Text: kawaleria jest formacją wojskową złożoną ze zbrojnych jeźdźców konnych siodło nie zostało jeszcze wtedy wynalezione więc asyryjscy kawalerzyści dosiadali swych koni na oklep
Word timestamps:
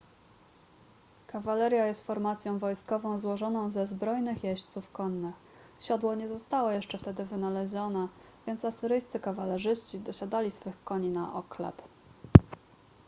kawaleria 1.27 1.87
jest 1.87 2.03
formacją 2.07 2.57
wojskową 2.59 3.19
złożoną 3.19 3.71
ze 3.71 3.87
zbrojnych 3.87 4.43
jeźdźców 4.43 4.91
konnych 4.91 5.35
siodło 5.79 6.15
nie 6.15 6.27
zostało 6.27 6.71
jeszcze 6.71 6.97
wtedy 6.97 7.25
wynalezione 7.25 8.07
więc 8.47 8.65
asyryjscy 8.65 9.19
kawalerzyści 9.19 9.99
dosiadali 9.99 10.51
swych 10.51 10.83
koni 10.83 11.09
na 11.09 11.33
oklep 11.33 11.81